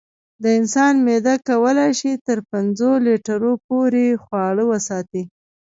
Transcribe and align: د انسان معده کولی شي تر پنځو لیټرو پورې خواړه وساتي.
د 0.43 0.45
انسان 0.59 0.93
معده 1.05 1.35
کولی 1.49 1.89
شي 1.99 2.11
تر 2.27 2.39
پنځو 2.51 2.91
لیټرو 3.05 3.53
پورې 3.67 4.05
خواړه 4.23 4.63
وساتي. 4.71 5.23